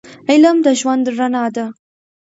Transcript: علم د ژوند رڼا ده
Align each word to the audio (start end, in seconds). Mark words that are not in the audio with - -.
علم 0.29 0.57
د 0.65 0.67
ژوند 0.79 1.05
رڼا 1.17 1.45
ده 1.55 1.65